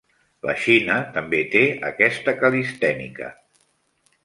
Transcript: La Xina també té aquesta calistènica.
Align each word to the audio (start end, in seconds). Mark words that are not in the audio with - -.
La 0.49 0.53
Xina 0.61 0.95
també 1.17 1.41
té 1.57 1.61
aquesta 1.91 2.35
calistènica. 2.41 3.31